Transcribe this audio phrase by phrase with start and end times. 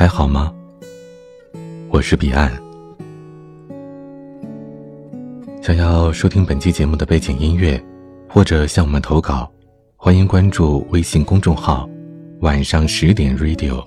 [0.00, 0.50] 还好吗？
[1.90, 2.50] 我是彼岸。
[5.60, 7.78] 想要收听本期节目的背景音乐，
[8.26, 9.52] 或者向我们投稿，
[9.96, 11.86] 欢迎关注微信公众号
[12.40, 13.84] “晚上十点 Radio”。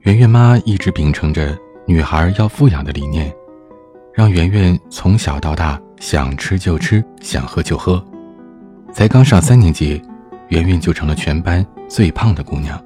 [0.00, 1.56] 圆圆妈一直秉承着
[1.86, 3.34] 女孩要富养的理念，
[4.12, 8.04] 让圆圆从小到大想吃就吃，想喝就喝。
[8.92, 10.02] 才刚上三年级，
[10.48, 12.80] 圆圆就成了全班最胖的姑娘。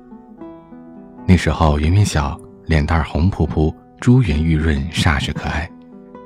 [1.26, 5.68] 那时候圆圆小，脸蛋红扑扑，珠圆玉润，煞是可爱。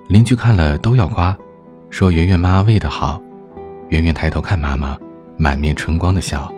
[0.08, 1.36] 邻居看了都要夸，
[1.90, 3.20] 说圆圆妈喂得好。
[3.88, 4.96] 圆圆抬头看妈妈，
[5.36, 6.52] 满面春光的笑。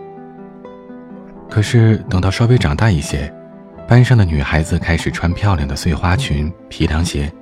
[1.49, 3.33] 可是等到稍微长大一些，
[3.87, 7.33] 班上的女孩子开始穿漂亮的碎花裙、皮凉鞋，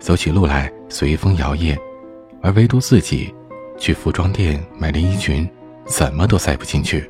[0.00, 1.76] 走起路来随风摇曳，
[2.42, 3.32] 而唯独自己，
[3.78, 5.48] 去服装店买连衣裙，
[5.86, 7.08] 怎么都塞不进去。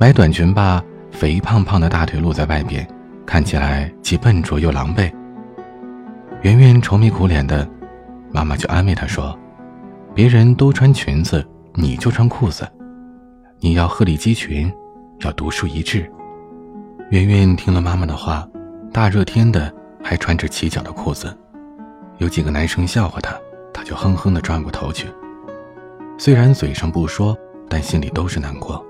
[0.00, 2.86] 买短裙吧，肥胖胖的大腿露在外边，
[3.26, 5.12] 看起来既笨拙又狼狈。
[6.42, 7.68] 圆圆愁眉苦脸的，
[8.30, 9.36] 妈妈就安慰她说
[10.14, 12.64] ：“别人都穿裙子，你就穿裤子，
[13.58, 14.72] 你要鹤立鸡群，
[15.22, 16.08] 要独树一帜。”
[17.10, 18.46] 圆圆听了妈妈的话，
[18.92, 21.36] 大热天的还穿着起脚的裤子，
[22.18, 23.34] 有几个男生笑话她，
[23.74, 25.08] 她就哼哼的转过头去。
[26.16, 27.36] 虽然嘴上不说，
[27.68, 28.84] 但心里都是难过。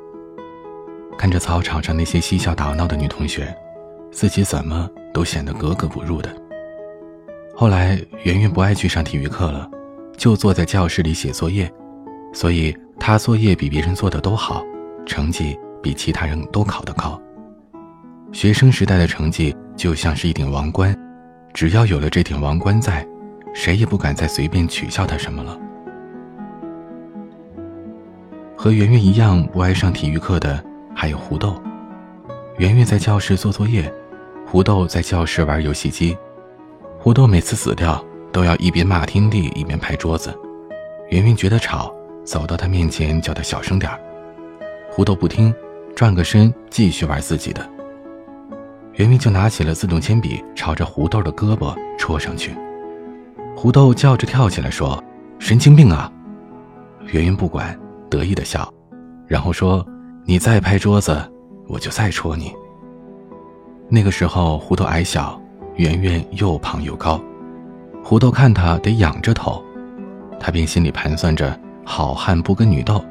[1.18, 3.52] 看着操场上那些嬉笑打闹的女同学，
[4.12, 6.32] 自己怎么都显得格格不入的。
[7.56, 9.68] 后来，圆圆不爱去上体育课了，
[10.16, 11.68] 就坐在教室里写作业，
[12.32, 14.64] 所以她作业比别人做的都好，
[15.04, 17.20] 成绩比其他人都考得高。
[18.30, 20.96] 学生时代的成绩就像是一顶王冠，
[21.52, 23.04] 只要有了这顶王冠在，
[23.52, 25.58] 谁也不敢再随便取笑他什么了。
[28.56, 30.62] 和圆圆一样不爱上体育课的
[30.98, 31.54] 还有胡豆。
[32.56, 33.88] 圆圆在教室做作业，
[34.44, 36.18] 胡豆在教室玩游戏机。
[36.98, 40.36] 胡豆每次死掉都要一边骂天地一边拍桌子。
[41.10, 41.94] 圆圆觉得吵，
[42.24, 43.88] 走到他面前叫他小声点
[44.90, 45.54] 胡豆不听，
[45.94, 47.64] 转个身继续玩自己的。
[48.94, 52.52] 圆圆就拿起了自动铅笔，朝着胡豆的胳膊戳上去。
[53.54, 55.00] 胡豆叫着跳起来说
[55.38, 56.10] ：“神经病啊！”
[57.12, 57.78] 圆圆不管，
[58.10, 58.68] 得意的笑，
[59.28, 59.86] 然后说
[60.30, 61.18] ：“你再拍桌子，
[61.68, 62.52] 我就再戳你。”
[63.88, 65.40] 那个时候胡豆矮小，
[65.76, 67.18] 圆圆又胖又高，
[68.04, 69.64] 胡豆看他得仰着头，
[70.38, 73.02] 他便心里盘算着：好汉不跟女斗，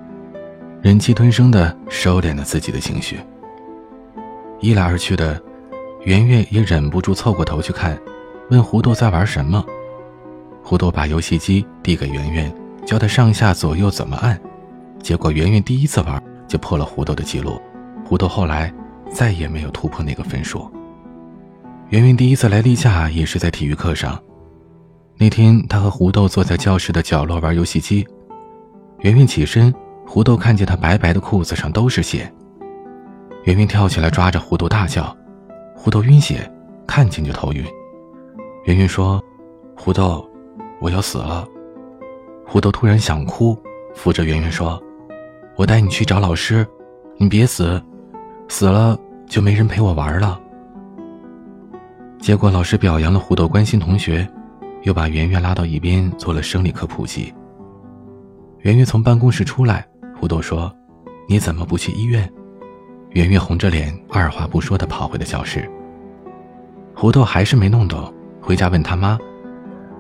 [0.79, 3.19] 忍气吞声的收敛了自己的情绪。
[4.59, 5.41] 一来二去的。
[6.05, 7.99] 圆圆也忍不住凑过头去看，
[8.49, 9.65] 问胡豆在玩什么。
[10.63, 12.55] 胡豆把游戏机递给圆圆，
[12.85, 14.39] 教他上下左右怎么按。
[15.01, 17.61] 结果圆圆第一次玩就破了胡豆的记录，
[18.05, 18.73] 胡豆后来
[19.11, 20.71] 再也没有突破那个分数。
[21.89, 24.21] 圆圆第一次来例假也是在体育课上，
[25.17, 28.05] 那天他和胡豆坐在教室的角落玩游戏机。
[28.99, 29.73] 圆圆起身，
[30.05, 32.31] 胡豆看见他白白的裤子上都是血。
[33.43, 35.15] 圆圆跳起来抓着胡豆大叫。
[35.75, 36.51] 胡豆晕血，
[36.87, 37.63] 看见就头晕。
[38.65, 39.23] 圆圆说
[39.77, 40.27] ：“胡豆，
[40.81, 41.47] 我要死了。”
[42.45, 43.57] 胡豆突然想哭，
[43.93, 44.81] 扶着圆圆说
[45.57, 46.65] ：“我带你去找老师，
[47.17, 47.81] 你别死，
[48.47, 50.39] 死了就没人陪我玩了。”
[52.21, 54.27] 结果老师表扬了胡豆关心同学，
[54.83, 57.33] 又把圆圆拉到一边做了生理课普及。
[58.59, 59.85] 圆圆从办公室出来，
[60.19, 60.73] 胡豆说
[61.27, 62.31] ：“你怎么不去医院？”
[63.11, 65.67] 圆圆红着脸，二话不说的跑回了教室。
[66.93, 69.17] 胡豆还是没弄懂，回家问他妈。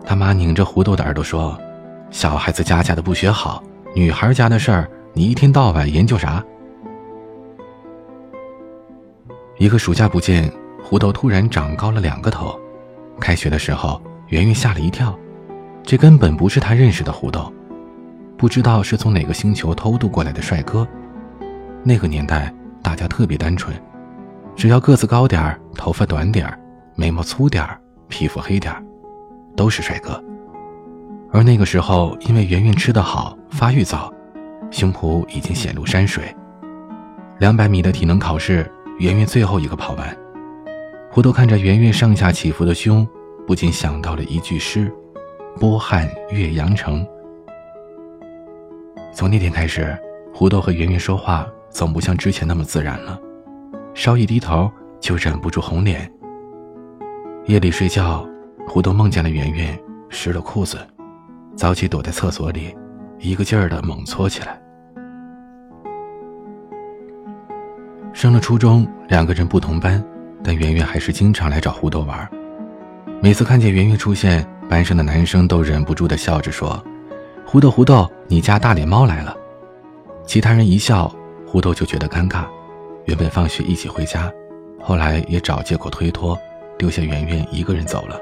[0.05, 1.57] 他妈拧着胡豆的耳朵说
[2.11, 3.63] ：“小孩子家家的不学好，
[3.95, 6.45] 女孩家的事儿你一天到晚研究啥？”
[9.57, 10.47] 一个暑假不见，
[10.83, 12.55] 胡豆突然长高了两个头。
[13.19, 15.17] 开学的时候，圆圆吓了一跳，
[15.81, 17.51] 这根本不是他认识的胡豆，
[18.37, 20.87] 不知道是从哪个星球偷渡过来的帅哥。
[21.81, 22.53] 那个年代，
[22.83, 23.75] 大家特别单纯，
[24.55, 26.59] 只要个子高点儿，头发短点儿。
[26.93, 28.83] 眉毛粗点儿，皮肤黑点儿，
[29.55, 30.23] 都是帅哥。
[31.31, 34.13] 而那个时候，因为圆圆吃得好，发育早，
[34.71, 36.23] 胸脯已经显露山水。
[37.39, 38.69] 两百米的体能考试，
[38.99, 40.17] 圆圆最后一个跑完。
[41.11, 43.07] 胡豆看着圆圆上下起伏的胸，
[43.45, 44.91] 不禁想到了一句诗
[45.59, 47.05] ：“波撼岳阳城。”
[49.13, 49.97] 从那天开始，
[50.33, 53.19] 胡豆和圆圆说话总不像之前那么自然了，
[53.93, 56.11] 稍一低头就忍不住红脸。
[57.45, 58.27] 夜里睡觉，
[58.67, 59.79] 胡豆梦见了圆圆
[60.09, 60.77] 湿了裤子，
[61.55, 62.75] 早起躲在厕所里，
[63.19, 64.59] 一个劲儿的猛搓起来。
[68.13, 70.03] 升了初中，两个人不同班，
[70.43, 72.27] 但圆圆还是经常来找胡豆玩。
[73.21, 76.83] 每次看见圆圆出现，班上的男生都忍不住的笑着说
[77.45, 79.35] ：“胡豆，胡豆，你家大脸猫来了。”
[80.25, 81.13] 其他人一笑，
[81.45, 82.45] 胡豆就觉得尴尬。
[83.05, 84.31] 原本放学一起回家，
[84.81, 86.37] 后来也找借口推脱，
[86.77, 88.19] 丢下圆圆一个人走了。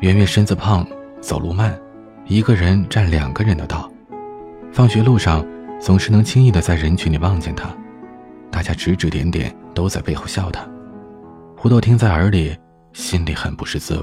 [0.00, 0.86] 圆圆身子胖，
[1.20, 1.76] 走路慢，
[2.26, 3.90] 一个人占两个人的道。
[4.72, 5.46] 放学路上
[5.80, 7.68] 总是能轻易的在人群里望见他，
[8.50, 10.66] 大家指指点点，都在背后笑他。
[11.56, 12.56] 胡豆听在耳里，
[12.92, 14.02] 心里很不是滋味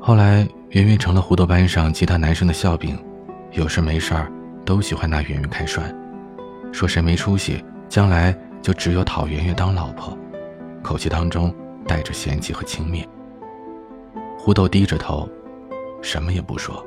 [0.00, 2.98] 后来，圆圆成了胡豆班上其他男生的笑柄，
[3.52, 4.32] 有事没事儿
[4.64, 5.94] 都喜欢拿圆圆开涮，
[6.72, 10.16] 说谁没出息，将来就只有讨圆圆当老婆，
[10.82, 11.54] 口气当中
[11.86, 13.06] 带着嫌弃和轻蔑。
[14.38, 15.28] 胡豆低着头，
[16.02, 16.84] 什么也不说。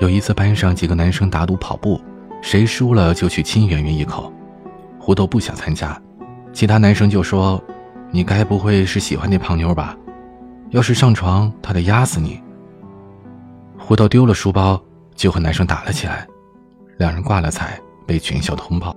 [0.00, 2.00] 有一次，班上几个男生打赌跑步，
[2.40, 4.32] 谁输了就去亲圆圆一口。
[4.98, 6.00] 胡豆不想参加，
[6.52, 7.62] 其他男生就说
[8.10, 9.96] ：“你该不会是喜欢那胖妞吧？
[10.70, 12.40] 要是上床，他得压死你。”
[13.78, 14.80] 胡豆丢了书包，
[15.14, 16.26] 就和男生打了起来，
[16.98, 18.96] 两人挂了彩，被全校通报，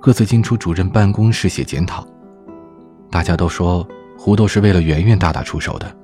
[0.00, 2.06] 各自进出主任办公室写检讨。
[3.10, 3.86] 大家都说。
[4.24, 5.96] 胡豆是为了圆圆大打出手的，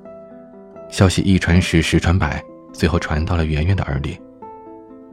[0.89, 2.43] 消息一传十，十传百，
[2.73, 4.19] 最后传到了圆圆的耳里。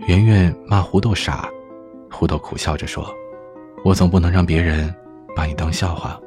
[0.06, 1.48] 圆圆骂胡豆傻，
[2.10, 3.06] 胡豆苦笑着说
[3.84, 4.92] ：“我总不能让别人
[5.34, 6.18] 把你当笑话。”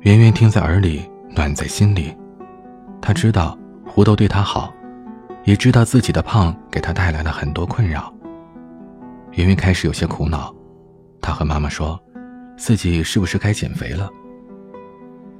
[0.00, 1.02] 圆圆听在耳里，
[1.34, 2.16] 暖在心里。
[3.00, 4.72] 他知道胡豆对他好，
[5.44, 8.12] 也知道自己的胖给他带来了很多困扰。
[9.32, 10.54] 圆圆开始有些苦恼，
[11.20, 12.00] 她和妈妈说
[12.56, 14.08] ：“自己是不是该减肥了？”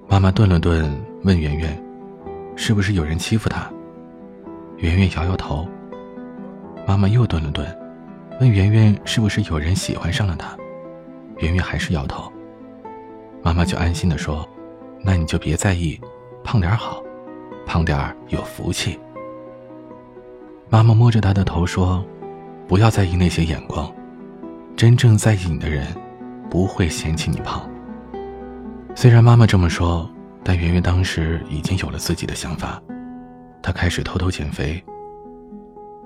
[0.09, 0.93] 妈妈顿了顿，
[1.23, 1.81] 问圆圆
[2.57, 3.71] ：“是不是有人欺负她？”
[4.79, 5.69] 圆圆摇摇头。
[6.87, 7.67] 妈妈又顿了顿，
[8.41, 10.57] 问圆圆：“是不是有人喜欢上了她？”
[11.39, 12.33] 圆圆还是摇头。
[13.43, 14.49] 妈妈就安心的说
[15.03, 16.01] ：“那你就别在意，
[16.43, 17.03] 胖点好，
[17.67, 18.99] 胖点儿有福气。”
[20.69, 22.05] 妈妈摸着她的头说
[22.67, 23.93] ：“不要在意那些眼光，
[24.77, 25.87] 真正在意你的人，
[26.51, 27.69] 不会嫌弃你胖。”
[28.95, 30.11] 虽然妈妈这么说，
[30.49, 32.81] 但圆圆当时已经有了自己的想法，
[33.61, 34.81] 她开始偷偷减肥。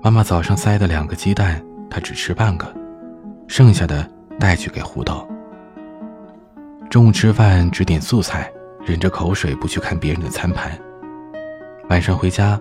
[0.01, 2.65] 妈妈早上塞的两个鸡蛋，她只吃半个，
[3.47, 4.09] 剩下的
[4.39, 5.27] 带去给胡豆。
[6.89, 8.51] 中午吃饭只点素菜，
[8.83, 10.75] 忍着口水不去看别人的餐盘。
[11.89, 12.59] 晚上回家，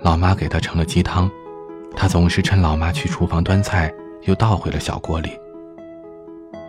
[0.00, 1.30] 老妈给她盛了鸡汤，
[1.94, 3.88] 她总是趁老妈去厨房端菜，
[4.22, 5.30] 又倒回了小锅里。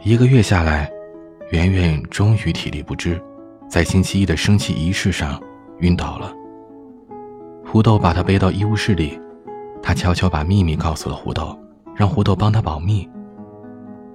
[0.03, 0.87] 一个月下来。
[1.49, 3.21] 圆圆终于体力不支，
[3.71, 5.41] 在星期一的升旗仪式上
[5.79, 6.33] 晕倒了。
[7.65, 9.18] 胡豆把她背到医务室里，
[9.81, 11.57] 他悄悄把秘密告诉了胡豆，
[11.95, 13.09] 让胡豆帮他保密。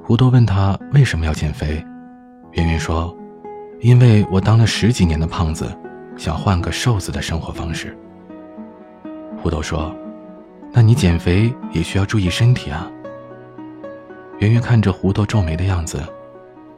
[0.05, 1.83] 胡豆问他为什么要减肥，
[2.53, 3.17] 圆圆说
[3.81, 5.75] ：“因为我当了十几年的胖子，
[6.19, 7.97] 想换个瘦子的生活方式。”
[9.43, 9.91] 胡豆说
[10.71, 12.91] ：“那你减肥也需要注意身体啊。”
[14.39, 15.99] 圆圆看着胡豆皱眉的样子。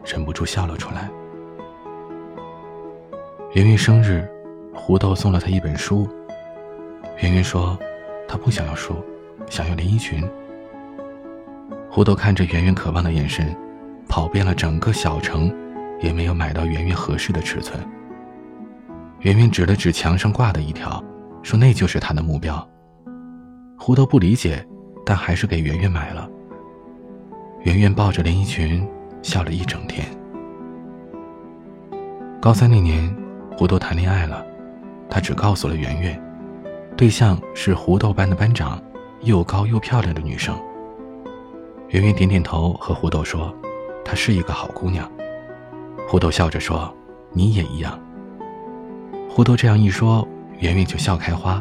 [0.05, 1.11] 忍不住笑了出来。
[3.55, 4.29] 圆圆生日，
[4.75, 6.07] 胡豆送了她一本书。
[7.23, 7.79] 圆圆说
[8.29, 8.95] ：“她不想要书，
[9.49, 10.23] 想要连衣裙。”
[11.91, 13.57] 胡豆看着圆圆渴望的眼神，
[14.07, 15.51] 跑遍了整个小城，
[16.01, 17.83] 也没有买到圆圆合适的尺寸。
[19.21, 21.03] 圆圆指了指墙上挂的一条，
[21.43, 22.69] 说：“那就是她的目标。”
[23.79, 24.63] 胡豆不理解，
[25.07, 26.29] 但还是给圆圆买了。
[27.63, 28.87] 圆圆抱着连衣裙。
[29.21, 30.07] 笑了一整天。
[32.41, 33.13] 高三那年，
[33.59, 34.47] 胡豆谈恋爱了，
[35.11, 36.23] 他只告诉了圆圆，
[36.97, 38.81] 对象是胡豆班的班长，
[39.23, 40.57] 又高又漂亮的女生。
[41.89, 43.53] 圆圆点点头，和胡豆说
[44.07, 45.11] ：“她是一个好姑娘。”
[46.07, 46.95] 胡豆笑着说
[47.35, 47.99] ：“你也一样。”
[49.29, 50.25] 胡豆这样一说，
[50.61, 51.61] 圆圆就笑开花。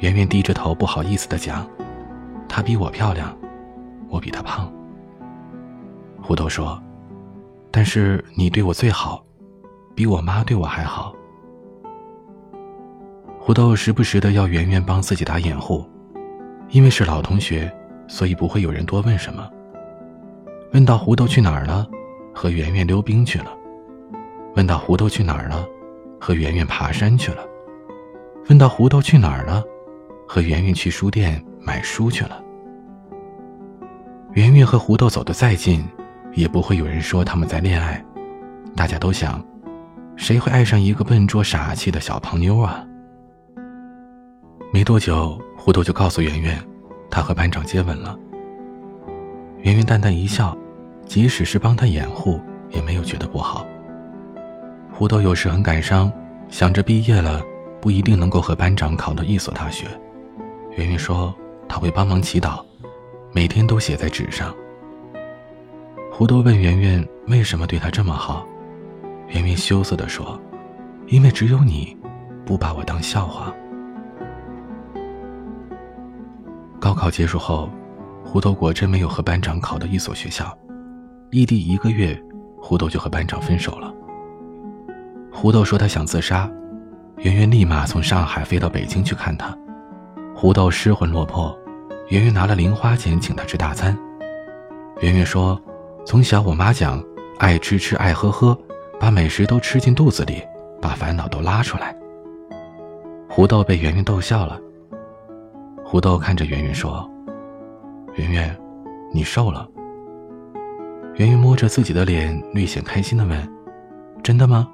[0.00, 1.66] 圆圆低着头，不好意思的讲
[2.46, 3.34] ：“她比我漂亮，
[4.10, 4.70] 我比她胖。”
[6.20, 6.78] 胡豆说
[7.72, 9.24] ：“但是你对我最好，
[9.94, 11.14] 比我妈对我还好。”
[13.38, 15.84] 胡豆时不时的要圆圆帮自己打掩护，
[16.70, 17.70] 因为是老同学，
[18.08, 19.48] 所以不会有人多问什么。
[20.72, 21.86] 问到胡豆去哪儿了，
[22.34, 23.46] 和圆圆溜冰去了；
[24.56, 25.64] 问到胡豆去哪儿了，
[26.20, 27.42] 和圆圆爬山去了；
[28.48, 29.62] 问到胡豆去哪儿了，
[30.26, 32.42] 和圆圆去书店买书去了。
[34.32, 35.84] 圆圆和胡豆走得再近。
[36.34, 38.04] 也不会有人说他们在恋爱，
[38.74, 39.40] 大家都想，
[40.16, 42.84] 谁会爱上一个笨拙傻气的小胖妞啊？
[44.72, 46.58] 没多久，胡豆就告诉圆圆，
[47.10, 48.16] 他和班长接吻了。
[49.62, 50.56] 圆圆淡淡一笑，
[51.06, 52.40] 即使是帮他掩护，
[52.70, 53.66] 也没有觉得不好。
[54.92, 56.10] 胡豆有时很感伤，
[56.48, 57.42] 想着毕业了
[57.80, 59.86] 不一定能够和班长考到一所大学。
[60.76, 61.34] 圆圆说
[61.68, 62.64] 他会帮忙祈祷，
[63.32, 64.54] 每天都写在纸上。
[66.10, 68.46] 胡豆问圆圆为什么对他这么好，
[69.28, 70.40] 圆圆羞涩地说
[71.08, 71.96] ：“因为只有你，
[72.44, 73.54] 不把我当笑话。”
[76.80, 77.68] 高考结束后，
[78.24, 80.56] 胡豆果真没有和班长考到一所学校，
[81.30, 82.20] 异地一个月，
[82.58, 83.92] 胡豆就和班长分手了。
[85.32, 86.50] 胡豆说他想自杀，
[87.18, 89.56] 圆圆立马从上海飞到北京去看他。
[90.34, 91.58] 胡豆失魂落魄，
[92.08, 93.96] 圆圆拿了零花钱请他吃大餐。
[95.00, 95.60] 圆圆说。
[96.06, 97.02] 从小，我妈讲，
[97.38, 98.54] 爱吃吃，爱喝喝，
[98.98, 100.42] 把美食都吃进肚子里，
[100.80, 101.94] 把烦恼都拉出来。
[103.28, 104.60] 胡豆被圆圆逗笑了。
[105.84, 107.08] 胡豆看着圆圆说
[108.16, 108.56] ：“圆圆，
[109.12, 109.68] 你瘦了。”
[111.16, 113.52] 圆圆摸着自己的脸，略显开心的问
[114.22, 114.68] ：“真的吗？”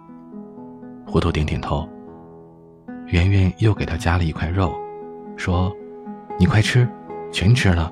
[1.07, 1.89] 胡豆点点头。
[3.07, 4.73] 圆圆又给他夹了一块肉，
[5.37, 5.75] 说
[6.39, 6.89] ：“你快吃，
[7.33, 7.91] 全吃了，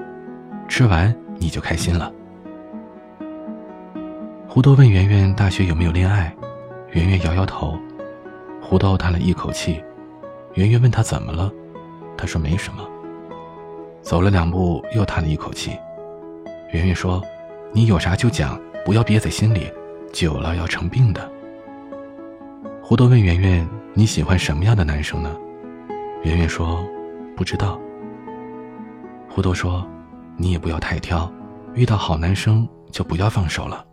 [0.69, 2.13] 吃完你就开心了。”
[4.59, 6.35] 胡豆问圆圆大学有没有恋爱，
[6.91, 7.79] 圆圆摇摇头。
[8.61, 9.81] 胡豆叹了一口气，
[10.55, 11.49] 圆圆问他怎么了，
[12.17, 12.85] 他说没什么。
[14.03, 15.79] 走了两步，又叹了一口气。
[16.73, 17.23] 圆圆说
[17.71, 19.71] ：“你有啥就讲，不要憋在心里，
[20.12, 21.31] 久了要成病的。”
[22.83, 25.37] 胡豆问圆圆：“你喜欢什么样的男生呢？”
[26.25, 26.85] 圆圆说
[27.38, 27.79] ：“不知道。”
[29.31, 29.87] 胡豆说
[30.37, 31.33] ：“你也不要太挑，
[31.75, 33.85] 遇到好男生就不要放手了。”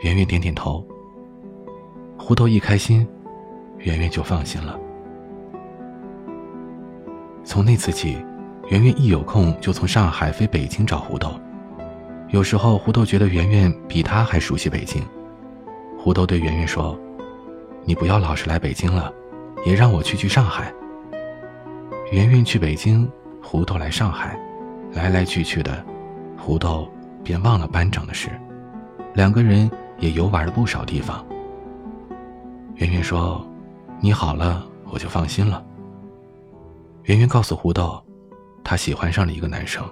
[0.00, 0.84] 圆圆点点头。
[2.16, 3.06] 胡豆一开心，
[3.78, 4.78] 圆圆就放心了。
[7.42, 8.16] 从那次起，
[8.68, 11.32] 圆圆一有空就从上海飞北京找胡豆。
[12.28, 15.02] 有时候胡豆觉得圆圆比他还熟悉北京。
[15.98, 16.98] 胡豆对圆圆说
[17.84, 19.12] ：“你不要老是来北京了，
[19.64, 20.72] 也让我去去上海。”
[22.12, 23.10] 圆圆去北京，
[23.42, 24.38] 胡豆来上海，
[24.92, 25.84] 来来去去的，
[26.36, 26.86] 胡豆
[27.24, 28.28] 便忘了班长的事。
[29.14, 29.68] 两个人。
[29.98, 31.24] 也游玩了不少地方。
[32.76, 33.44] 圆圆说
[34.00, 35.64] ：“你好了，我就放心了。”
[37.04, 38.02] 圆圆告诉胡豆，
[38.62, 39.84] 她喜欢上了一个男生。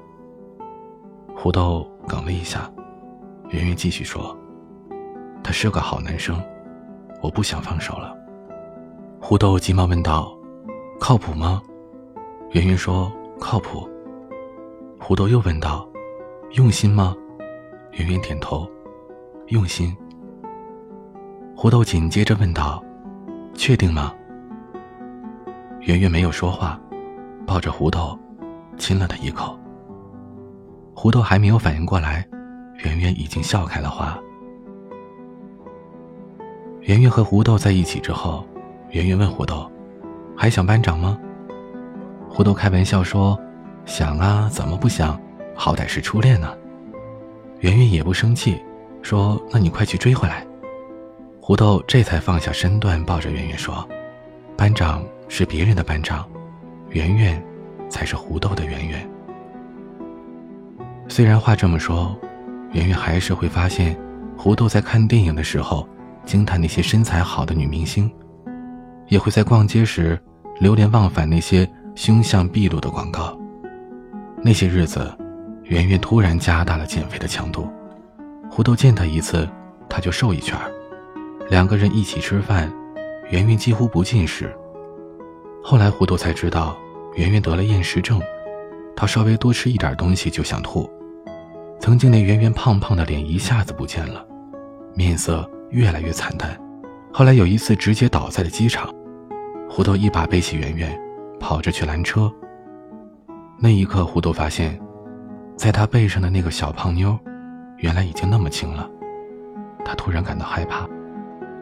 [1.34, 2.70] 胡豆哽了一下，
[3.50, 4.36] 圆圆继续说
[5.42, 6.40] ：“他是个好男生，
[7.22, 8.16] 我不想放手了。”
[9.20, 10.36] 胡豆急忙问道
[11.00, 11.62] ：“靠谱吗？”
[12.52, 13.88] 圆圆说：“靠谱。”
[15.00, 15.88] 胡豆又问道
[16.54, 17.14] ：“用心吗？”
[17.92, 18.68] 圆圆点头。
[19.48, 19.96] 用心。
[21.54, 22.82] 胡豆紧接着问道
[23.54, 24.12] ：“确定吗？”
[25.82, 26.80] 圆圆没有说话，
[27.46, 28.18] 抱着胡豆，
[28.76, 29.56] 亲了他一口。
[30.94, 32.26] 胡豆还没有反应过来，
[32.84, 34.18] 圆圆已经笑开了花。
[36.80, 38.44] 圆圆和胡豆在一起之后，
[38.90, 39.70] 圆圆问胡豆
[40.36, 41.16] ：“还想班长吗？”
[42.28, 43.38] 胡豆开玩笑说
[43.86, 45.18] ：“想啊，怎么不想？
[45.54, 46.52] 好歹是初恋呢。”
[47.60, 48.60] 圆圆也不生气。
[49.06, 50.44] 说：“那你快去追回来。”
[51.40, 53.88] 胡豆这才放下身段，抱着圆圆说
[54.58, 56.28] ：“班长是别人的班长，
[56.88, 57.40] 圆圆
[57.88, 59.08] 才是胡豆的圆圆。”
[61.06, 62.18] 虽然话这么说，
[62.72, 63.96] 圆圆还是会发现，
[64.36, 65.88] 胡豆在看电影的时候
[66.24, 68.10] 惊叹那些身材好的女明星，
[69.06, 70.20] 也会在逛街时
[70.58, 73.38] 流连忘返那些凶相毕露的广告。
[74.42, 75.16] 那些日子，
[75.62, 77.70] 圆圆突然加大了减肥的强度。
[78.50, 79.48] 胡豆见他一次，
[79.88, 80.58] 他就瘦一圈
[81.50, 82.72] 两个人一起吃饭，
[83.30, 84.50] 圆圆几乎不进食。
[85.62, 86.76] 后来胡豆才知道，
[87.14, 88.20] 圆圆得了厌食症，
[88.96, 90.90] 她稍微多吃一点东西就想吐。
[91.78, 94.24] 曾经那圆圆胖胖的脸一下子不见了，
[94.94, 96.58] 面色越来越惨淡。
[97.12, 98.92] 后来有一次直接倒在了机场，
[99.68, 100.98] 胡豆一把背起圆圆，
[101.38, 102.32] 跑着去拦车。
[103.58, 104.78] 那一刻，胡豆发现，
[105.56, 107.18] 在他背上的那个小胖妞。
[107.78, 108.88] 原来已经那么轻了，
[109.84, 110.88] 他突然感到害怕，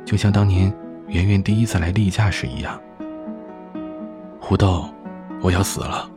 [0.05, 0.73] 就像当年
[1.09, 2.81] 圆圆第一次来例假时一样。
[4.41, 4.85] 胡豆，
[5.43, 6.09] 我要死了。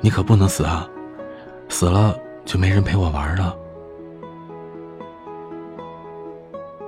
[0.00, 0.88] 你可不能死啊！
[1.68, 3.56] 死了就没人陪我玩了。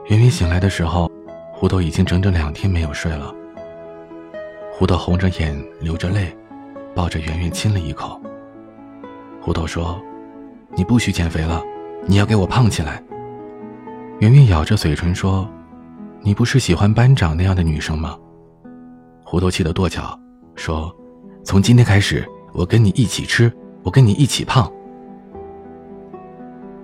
[0.07, 1.11] 圆圆醒来的时候，
[1.53, 3.33] 胡豆已经整整两天没有睡了。
[4.73, 6.37] 胡豆红着眼，流着泪，
[6.95, 8.21] 抱着圆圆亲了一口。
[9.41, 10.03] 胡豆说
[10.75, 11.63] ：“你不许减肥了。”
[12.07, 13.03] 你要给我胖起来。
[14.21, 15.49] 圆圆咬着嘴唇说
[16.23, 18.17] ：“你不是喜欢班长那样的女生吗？”
[19.25, 20.19] 胡豆气得跺脚，
[20.55, 20.95] 说
[21.43, 24.71] ：“从今天开始，我跟你一起吃，我跟你一起胖。”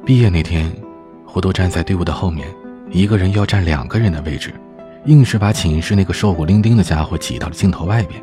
[0.05, 0.71] 毕业那天，
[1.25, 2.49] 胡豆站在队伍的后面，
[2.91, 4.53] 一个人要占两个人的位置，
[5.05, 8.21] 硬是把寝室那个瘦骨伶仃的家伙挤到了镜头外边。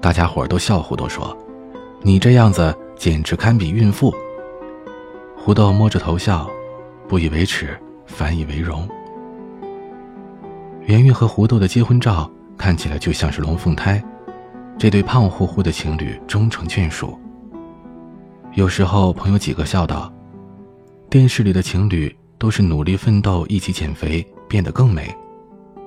[0.00, 1.36] 大家伙都笑胡豆说
[2.02, 4.12] ：“你这样子简直堪比孕妇。”
[5.42, 6.46] 胡豆摸着头笑，
[7.08, 8.86] 不以为耻，反以为荣。
[10.82, 14.04] 圆圆和胡豆的结婚照看起来就像是龙凤胎，
[14.78, 17.18] 这对胖乎乎的情侣终成眷属。
[18.52, 20.12] 有时候朋友几个笑道
[21.08, 25.08] ：“电视里的情侣都是努力奋斗，一起减肥，变得更美，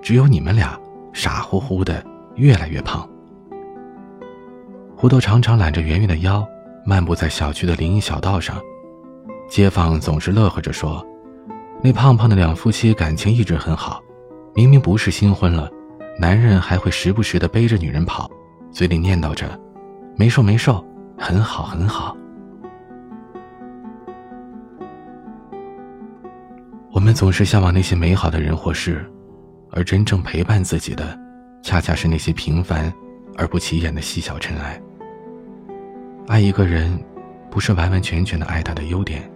[0.02, 0.76] 只有你们俩
[1.14, 2.04] 傻乎乎的
[2.38, 3.08] 越来越胖。”
[4.98, 6.44] 胡豆常常揽着圆圆的腰，
[6.84, 8.60] 漫步在小区的林荫小道上。
[9.50, 11.06] 街坊总是乐呵着说
[11.84, 14.02] ：“那胖胖的两夫妻感情一直很好，
[14.56, 15.70] 明明不是新婚了，
[16.20, 18.30] 男人还会时不时的背着女人跑，
[18.72, 19.60] 嘴里念叨着
[20.18, 20.84] ‘没瘦没瘦，
[21.18, 22.18] 很好很好’。”
[26.92, 29.06] 我们总是向往那些美好的人或事，
[29.72, 31.20] 而真正陪伴自己的，
[31.62, 32.92] 恰恰是那些平凡
[33.36, 34.82] 而不起眼的细小尘埃。
[36.28, 36.98] 爱一个人，
[37.52, 39.30] 不是完完全全的爱他的优点。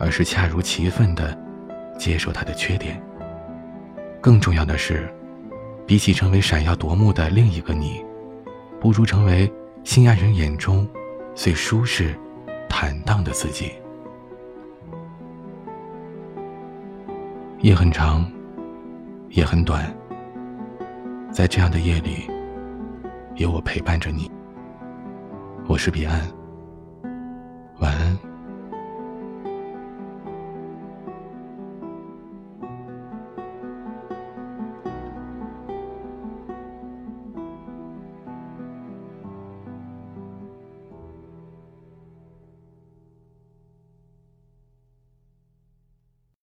[0.00, 1.38] 而是恰如其分的
[1.98, 3.00] 接受他的缺点。
[4.20, 5.12] 更重要的是，
[5.86, 8.04] 比起成为闪耀夺目的另一个你，
[8.80, 9.52] 不如成为
[9.84, 10.88] 心爱人眼中
[11.34, 12.18] 最舒适、
[12.68, 13.72] 坦荡的自己。
[17.60, 18.26] 夜很长，
[19.28, 19.94] 也很短。
[21.30, 22.26] 在这样的夜里，
[23.36, 24.30] 有我陪伴着你。
[25.68, 26.20] 我是彼岸，
[27.80, 28.29] 晚安。